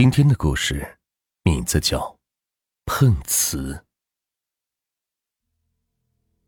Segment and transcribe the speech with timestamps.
[0.00, 0.96] 今天的故事
[1.42, 1.98] 名字叫
[2.86, 3.74] 《碰瓷》。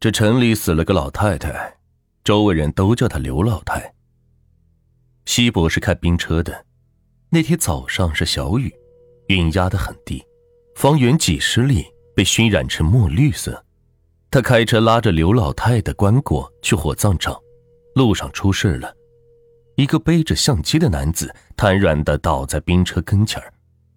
[0.00, 1.76] 这城里死了个老太太，
[2.24, 3.92] 周围人都叫她刘老太。
[5.26, 6.64] 西伯是开兵车的，
[7.28, 8.74] 那天早上是小雨，
[9.28, 10.24] 云压得很低，
[10.74, 11.84] 方圆几十里
[12.16, 13.62] 被熏染成墨绿色。
[14.30, 17.38] 他开车拉着刘老太的棺椁去火葬场，
[17.94, 18.96] 路上出事了。
[19.82, 23.52] 一个背着相机的男子瘫软的倒在冰车跟前儿，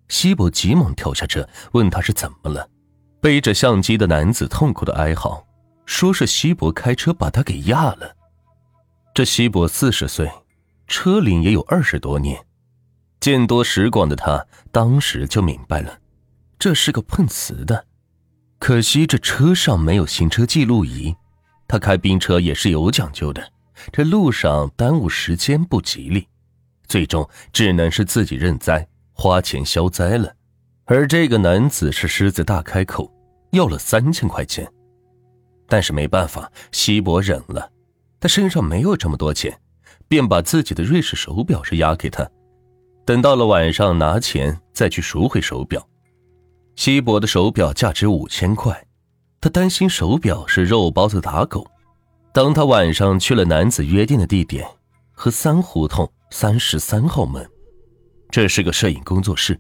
[0.07, 2.67] 西伯急忙跳下车问他是怎么了。
[3.21, 5.45] 背着相机的男子痛苦的哀嚎，
[5.85, 8.15] 说是西伯开车把他给压了。
[9.13, 10.27] 这西伯四十岁，
[10.87, 12.43] 车龄也有二十多年，
[13.19, 15.99] 见多识广的他当时就明白了，
[16.57, 17.85] 这是个碰瓷的。
[18.57, 21.15] 可惜这车上没有行车记录仪，
[21.67, 23.51] 他开冰车也是有讲究的。
[23.91, 26.27] 这路上耽误时间不吉利，
[26.87, 30.33] 最终只能是自己认栽，花钱消灾了。
[30.85, 33.11] 而这个男子是狮子大开口，
[33.51, 34.67] 要了三千块钱，
[35.67, 37.71] 但是没办法，西伯忍了。
[38.19, 39.59] 他身上没有这么多钱，
[40.07, 42.27] 便把自己的瑞士手表是押给他，
[43.05, 45.87] 等到了晚上拿钱再去赎回手表。
[46.75, 48.85] 西伯的手表价值五千块，
[49.39, 51.65] 他担心手表是肉包子打狗。
[52.35, 54.67] 当他晚上去了男子约定的地点
[55.13, 57.49] 和三胡同三十三号门，
[58.29, 59.57] 这是个摄影工作室。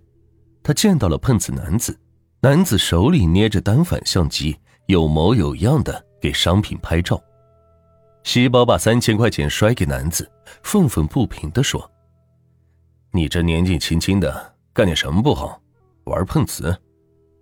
[0.61, 1.97] 他见到了碰瓷男子，
[2.41, 7.17] 男子手里捏着单反相机，有模有样的给商品拍照。
[8.25, 10.29] 西宝把三千块钱摔给男子，
[10.61, 11.89] 愤愤不平地说
[13.13, 15.61] ：“你这年纪轻轻的，干点什么不好？
[16.07, 16.77] 玩碰瓷，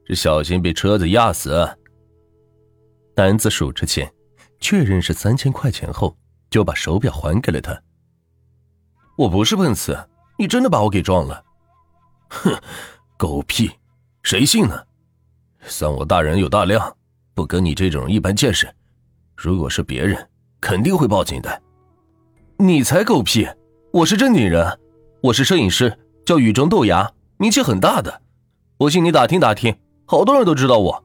[0.06, 1.68] 这小心被车子压死。”
[3.18, 4.08] 男子数着钱。
[4.64, 6.16] 确认是三千块钱后，
[6.50, 7.78] 就把手表还给了他。
[9.17, 10.08] 我不是碰瓷，
[10.39, 11.44] 你真的把我给撞了？
[12.30, 12.58] 哼，
[13.17, 13.69] 狗屁，
[14.23, 14.81] 谁信呢？
[15.64, 16.95] 算我大人有大量，
[17.34, 18.73] 不跟你这种人一般见识。
[19.36, 20.29] 如果是别人，
[20.62, 21.62] 肯定会报警的。
[22.56, 23.46] 你才狗屁！
[23.91, 24.79] 我是正经人，
[25.22, 28.22] 我是摄影师，叫雨中豆芽，名气很大的。
[28.78, 31.03] 我信你打听打听，好多人都知道我。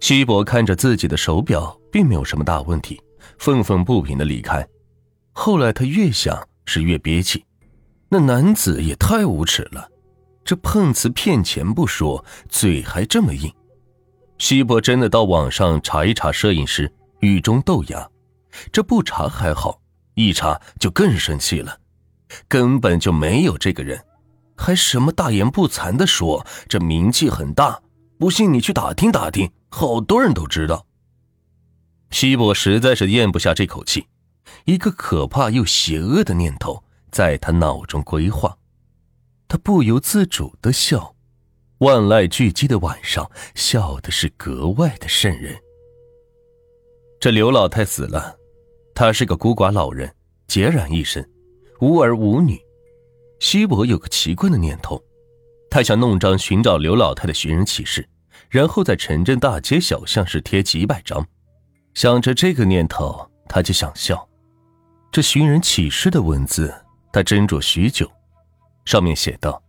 [0.00, 3.00] 西伯看着自己的手表，并没有什么大问题，
[3.38, 4.66] 愤愤不平的离开。
[5.32, 7.44] 后来他越想是越憋气，
[8.08, 9.88] 那男子也太无耻了，
[10.42, 13.52] 这碰瓷骗钱不说，嘴还这么硬。
[14.38, 16.90] 西伯真的到网上查一查摄影师
[17.20, 18.08] 雨中豆芽，
[18.72, 19.78] 这不查还好，
[20.14, 21.78] 一查就更生气了，
[22.48, 24.02] 根本就没有这个人，
[24.56, 27.78] 还什么大言不惭的说这名气很大，
[28.18, 29.48] 不信你去打听打听。
[29.70, 30.86] 好多人都知道。
[32.10, 34.06] 西伯实在是咽不下这口气，
[34.64, 38.58] 一个可怕又邪恶的念头在他脑中规划，
[39.48, 41.14] 他不由自主的笑，
[41.78, 45.56] 万籁俱寂的晚上，笑的是格外的瘆人。
[47.20, 48.36] 这刘老太死了，
[48.94, 50.12] 她是个孤寡老人，
[50.48, 51.30] 孑然一身，
[51.80, 52.60] 无儿无女。
[53.38, 55.02] 西伯有个奇怪的念头，
[55.70, 58.06] 他想弄张寻找刘老太的寻人启事。
[58.48, 61.26] 然后在城镇大街小巷是贴几百张，
[61.94, 64.28] 想着这个念头，他就想笑。
[65.12, 66.72] 这寻人启事的文字，
[67.12, 68.10] 他斟酌许久，
[68.84, 69.62] 上面写道：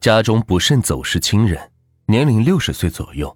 [0.00, 1.70] 家中不慎走失亲人，
[2.06, 3.34] 年龄六十岁左右，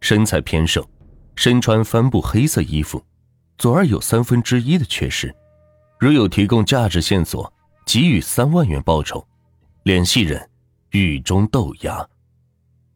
[0.00, 0.88] 身材偏瘦，
[1.36, 3.02] 身穿帆布黑色衣服，
[3.56, 5.34] 左耳有三分之一的缺失。
[6.00, 7.50] 如有提供价值线索，
[7.86, 9.26] 给予三万元报酬。
[9.84, 10.50] 联系人：
[10.90, 12.06] 雨中豆芽。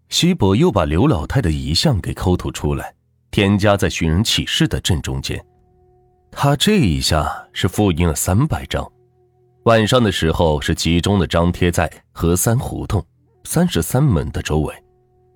[0.08, 2.94] 西伯又把刘老太的遗像给抠图出来，
[3.30, 5.42] 添加在寻人启事的正中间。
[6.30, 8.90] 他这一下是复印了三百张，
[9.64, 13.04] 晚上的时候是集中的张贴在河三胡同
[13.44, 14.74] 三十三门的周围。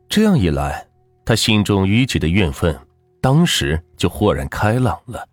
[0.09, 0.87] 这样一来，
[1.25, 2.79] 他心中淤积的怨愤，
[3.21, 5.27] 当时就豁然开朗了。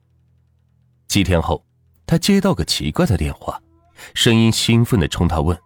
[1.07, 1.63] 几天后，
[2.05, 3.61] 他接到个奇怪的电话，
[4.13, 5.57] 声音兴奋的冲他问：“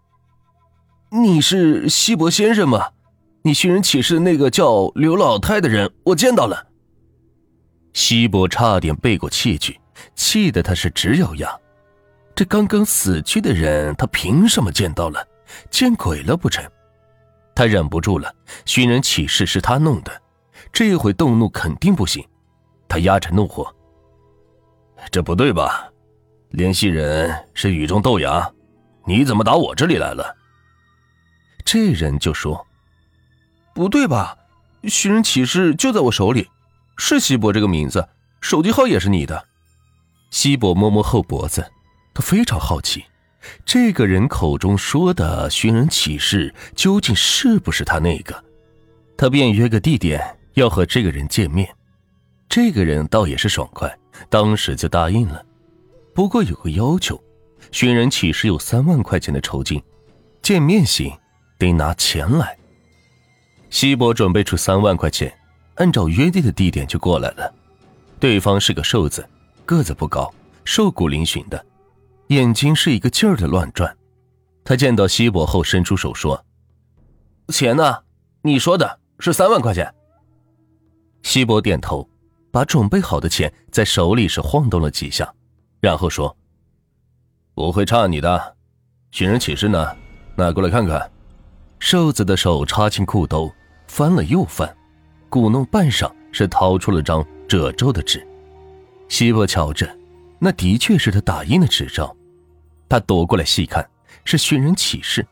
[1.11, 2.89] 你是西伯先生吗？”
[3.45, 6.65] 你寻人启事的那个叫刘老太的人，我见到了。
[7.91, 9.77] 西伯差点背过气去，
[10.15, 11.53] 气得他是直咬牙。
[12.33, 15.21] 这刚刚死去的人，他凭什么见到了？
[15.69, 16.63] 见鬼了不成？
[17.53, 18.33] 他忍不住了，
[18.65, 20.21] 寻人启事是他弄的，
[20.71, 22.25] 这回动怒肯定不行。
[22.87, 23.69] 他压着怒火
[25.11, 25.91] ：“这不对吧？
[26.51, 28.49] 联系人是雨中豆芽，
[29.05, 30.33] 你怎么打我这里来了？”
[31.65, 32.65] 这人就说。
[33.73, 34.37] 不对吧？
[34.83, 36.49] 寻人启事就在我手里，
[36.97, 38.07] 是西伯这个名字，
[38.41, 39.45] 手机号也是你的。
[40.29, 41.65] 西伯摸摸后脖子，
[42.13, 43.05] 他非常好奇，
[43.65, 48.43] 这个人口中说的寻人启事究竟是不是他那个？
[49.15, 51.69] 他便约个地点要和这个人见面。
[52.49, 53.91] 这个人倒也是爽快，
[54.29, 55.43] 当时就答应了。
[56.13, 57.23] 不过有个要求，
[57.71, 59.81] 寻人启事有三万块钱的酬金，
[60.41, 61.11] 见面行
[61.57, 62.57] 得拿钱来。
[63.73, 65.35] 西伯准备出三万块钱，
[65.77, 67.51] 按照约定的地点就过来了。
[68.19, 69.27] 对方是个瘦子，
[69.65, 70.31] 个子不高，
[70.63, 71.65] 瘦骨嶙峋的。
[72.27, 73.97] 眼睛是一个劲儿的乱转，
[74.63, 76.45] 他见到西伯后伸出手说
[77.49, 77.97] ：“钱呢？
[78.43, 79.91] 你说的是三万块钱。”
[81.23, 82.07] 西伯点头，
[82.51, 85.33] 把准备好的钱在手里是晃动了几下，
[85.81, 86.37] 然后说
[87.55, 88.55] ：“不会差你的。
[89.09, 89.97] 寻人启事呢？
[90.35, 91.09] 拿过来看看。”
[91.79, 93.51] 瘦子的手插进裤兜，
[93.93, 94.75] 翻了又翻，
[95.29, 98.25] 鼓弄半晌，是掏出了张褶皱的纸。
[99.07, 99.87] 西伯瞧着，
[100.39, 102.11] 那的确是他打印的纸张。
[102.89, 103.87] 他夺过来细看，
[104.25, 105.23] 是寻人启事，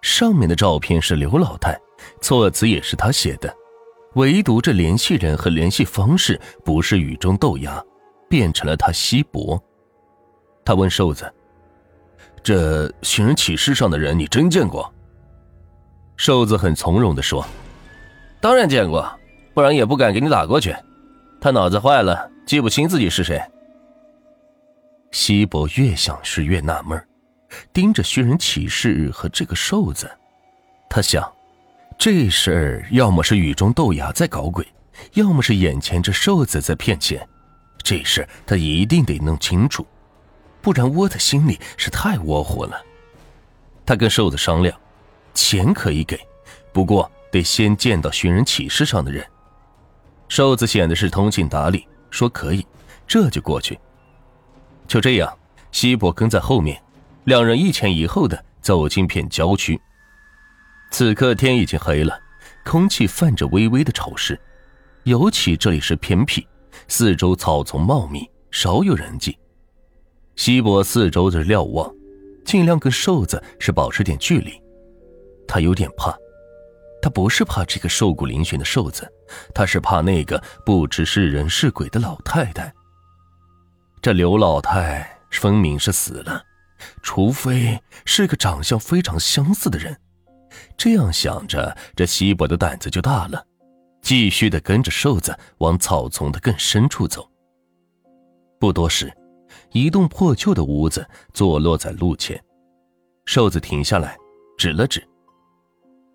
[0.00, 1.76] 上面的照片是刘老太，
[2.20, 3.52] 措辞也是他写的，
[4.14, 7.84] 唯独这联系人和联系方式不是雨中豆芽，
[8.28, 9.60] 变成了他西伯。
[10.64, 11.28] 他问瘦子
[12.44, 14.88] ：“这寻人启事上的人，你真见过？”
[16.16, 17.44] 瘦子很从容地说
[18.44, 19.10] ：“当然见过，
[19.54, 20.76] 不然也不敢给你打过去。
[21.40, 23.42] 他脑子坏了，记不清自己是谁。”
[25.10, 27.02] 西伯越想是越纳闷
[27.72, 30.10] 盯着寻人启事和这个瘦子，
[30.90, 31.26] 他想，
[31.96, 34.66] 这事儿要么是雨中豆芽在搞鬼，
[35.14, 37.26] 要么是眼前这瘦子在骗钱。
[37.82, 39.86] 这事他一定得弄清楚，
[40.60, 42.78] 不然窝在心里是太窝火了。
[43.86, 44.78] 他跟瘦子商量，
[45.32, 46.20] 钱可以给，
[46.74, 49.26] 不过得先见到寻人启事上的人。
[50.28, 52.64] 瘦子显得是通情达理，说可以，
[53.08, 53.76] 这就过去。
[54.86, 55.36] 就这样，
[55.72, 56.80] 西伯跟在后面，
[57.24, 59.80] 两人一前一后的走进片郊区。
[60.92, 62.16] 此刻天已经黑了，
[62.64, 64.38] 空气泛着微微的潮湿，
[65.02, 66.46] 尤其这里是偏僻，
[66.86, 69.36] 四周草丛茂密，少有人迹。
[70.36, 71.92] 西伯四周的瞭望，
[72.44, 74.52] 尽量跟瘦子是保持点距离。
[75.48, 76.16] 他有点怕，
[77.04, 79.06] 他不是怕这个瘦骨嶙峋的瘦子，
[79.54, 82.72] 他是怕那个不知是人是鬼的老太太。
[84.00, 86.42] 这刘老太分明是死了，
[87.02, 89.94] 除非是个长相非常相似的人。
[90.78, 93.46] 这样想着，这西伯的胆子就大了，
[94.00, 97.30] 继续的跟着瘦子往草丛的更深处走。
[98.58, 99.12] 不多时，
[99.72, 102.42] 一栋破旧的屋子坐落在路前，
[103.26, 104.16] 瘦子停下来，
[104.56, 105.06] 指了指：“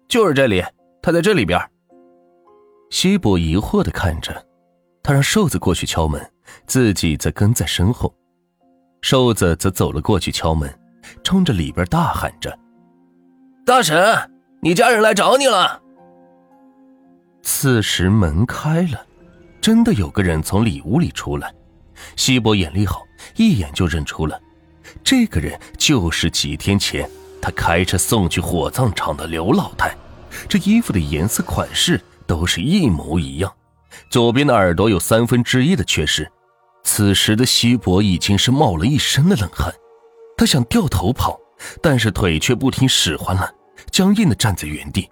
[0.09, 0.63] 就是这里，
[1.01, 1.59] 他在这里边。”
[2.91, 4.45] 西伯疑惑的看着，
[5.03, 6.19] 他让瘦子过去敲门。
[6.65, 8.11] 自己则跟在身后，
[9.01, 10.67] 瘦子则走了过去敲门，
[11.23, 12.57] 冲着里边大喊着
[13.63, 13.95] ：“大婶，
[14.61, 15.79] 你家人来找你了。”
[17.43, 19.05] 此时门开了，
[19.61, 21.53] 真的有个人从里屋里出来。
[22.15, 23.03] 西伯眼力好，
[23.35, 24.41] 一眼就认出了，
[25.03, 27.07] 这个人就是几天前
[27.39, 29.95] 他开车送去火葬场的刘老太，
[30.47, 33.53] 这衣服的颜色款式都是一模一样，
[34.09, 36.29] 左边的耳朵有三分之一的缺失。
[36.83, 39.73] 此时的西伯已经是冒了一身的冷汗，
[40.37, 41.39] 他想掉头跑，
[41.81, 43.51] 但是腿却不听使唤了，
[43.91, 45.09] 僵硬的站在原地。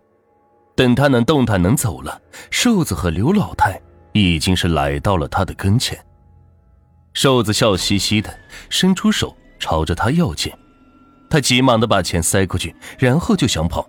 [0.75, 2.21] 等他能动弹能走了，
[2.51, 3.79] 瘦子和刘老太
[4.13, 5.97] 已经是来到了他的跟前。
[7.13, 8.31] 瘦子笑嘻嘻的
[8.69, 10.57] 伸出手朝着他要钱，
[11.29, 13.87] 他急忙的把钱塞过去，然后就想跑，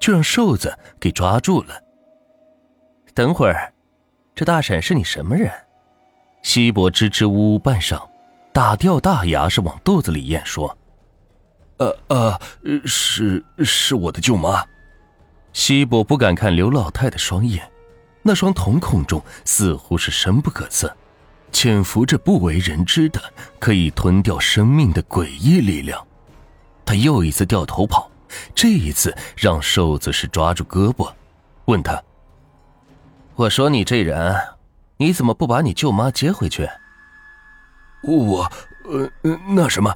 [0.00, 1.74] 却让瘦子给抓住了。
[3.14, 3.72] 等会儿，
[4.34, 5.50] 这大婶是你什么人？
[6.42, 8.08] 西伯支支吾吾半晌，
[8.52, 10.78] 打掉大牙是往肚子里咽，说
[11.78, 12.40] ：“呃呃，
[12.84, 14.64] 是是我的舅妈。”
[15.52, 17.68] 西伯不敢看刘老太的双眼，
[18.22, 20.96] 那双瞳孔中似乎是深不可测，
[21.50, 23.20] 潜伏着不为人知的
[23.58, 26.06] 可以吞掉生命的诡异力量。
[26.84, 28.07] 他又一次掉头跑，
[28.54, 31.12] 这一次让瘦子是抓住胳膊，
[31.66, 32.02] 问他
[33.36, 34.36] ：“我说你这人。”
[35.00, 36.68] 你怎么不把你舅妈接回去？
[38.02, 38.50] 我，
[39.22, 39.94] 呃，那什么，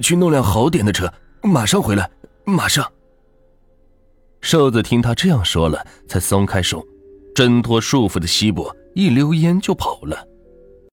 [0.00, 2.10] 去弄辆好点的车，马上回来，
[2.44, 2.90] 马上。
[4.40, 6.82] 瘦子听他这样说了，才松开手，
[7.34, 10.27] 挣脱束缚的西伯一溜烟就跑了。